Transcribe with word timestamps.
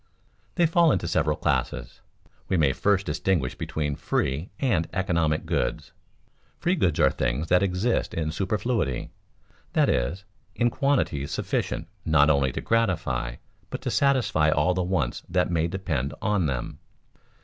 _They 0.55 0.65
fall 0.65 0.91
into 0.91 1.07
several 1.07 1.37
classes. 1.37 2.01
We 2.49 2.57
may 2.57 2.73
first 2.73 3.05
distinguish 3.05 3.53
between 3.53 3.95
free 3.95 4.49
and 4.59 4.87
economic 4.93 5.45
goods. 5.45 5.91
Free 6.57 6.73
goods 6.75 6.99
are 6.99 7.11
things 7.11 7.49
that 7.49 7.61
exist 7.61 8.15
in 8.15 8.31
superfluity, 8.31 9.11
that 9.73 9.89
is, 9.89 10.25
in 10.55 10.71
quantities 10.71 11.29
sufficient 11.29 11.87
not 12.03 12.31
only 12.31 12.51
to 12.53 12.61
gratify, 12.61 13.35
but 13.69 13.81
to 13.81 13.91
satisfy 13.91 14.49
all 14.49 14.73
the 14.73 14.81
wants 14.81 15.21
that 15.29 15.51
may 15.51 15.67
depend 15.67 16.15
on 16.19 16.47
them. 16.47 16.79